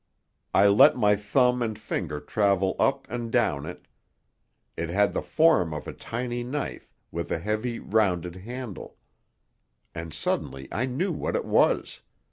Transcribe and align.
I 0.51 0.67
let 0.67 0.95
my 0.97 1.15
thumb 1.15 1.61
and 1.61 1.77
finger 1.77 2.19
travel 2.19 2.75
up 2.79 3.07
and 3.07 3.31
down 3.31 3.67
it. 3.67 3.87
It 4.75 4.89
had 4.89 5.13
the 5.13 5.21
form 5.21 5.75
of 5.75 5.87
a 5.87 5.93
tiny 5.93 6.43
knife, 6.43 6.91
with 7.11 7.29
a 7.31 7.37
heavy, 7.37 7.77
rounded 7.77 8.37
handle. 8.37 8.97
And 9.93 10.11
suddenly 10.11 10.67
I 10.71 10.87
knew 10.87 11.11
what 11.11 11.35
it 11.35 11.45
was. 11.45 12.01